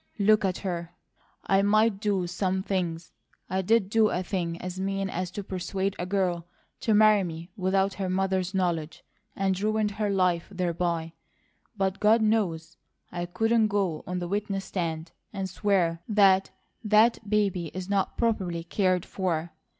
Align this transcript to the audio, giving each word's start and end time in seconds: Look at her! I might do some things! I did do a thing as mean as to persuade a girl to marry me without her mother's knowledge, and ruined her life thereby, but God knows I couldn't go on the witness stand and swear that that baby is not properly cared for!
Look 0.17 0.43
at 0.43 0.57
her! 0.57 0.95
I 1.45 1.61
might 1.61 1.99
do 1.99 2.25
some 2.25 2.63
things! 2.63 3.11
I 3.51 3.61
did 3.61 3.87
do 3.87 4.09
a 4.09 4.23
thing 4.23 4.59
as 4.59 4.79
mean 4.79 5.11
as 5.11 5.29
to 5.29 5.43
persuade 5.43 5.95
a 5.99 6.07
girl 6.07 6.47
to 6.79 6.95
marry 6.95 7.23
me 7.23 7.51
without 7.55 7.93
her 7.93 8.09
mother's 8.09 8.55
knowledge, 8.55 9.03
and 9.35 9.61
ruined 9.61 9.91
her 9.91 10.09
life 10.09 10.47
thereby, 10.49 11.13
but 11.77 11.99
God 11.99 12.23
knows 12.23 12.77
I 13.11 13.27
couldn't 13.27 13.67
go 13.67 14.03
on 14.07 14.17
the 14.17 14.27
witness 14.27 14.65
stand 14.65 15.11
and 15.33 15.47
swear 15.47 16.01
that 16.09 16.49
that 16.83 17.19
baby 17.29 17.67
is 17.67 17.87
not 17.87 18.17
properly 18.17 18.63
cared 18.63 19.05
for! 19.05 19.51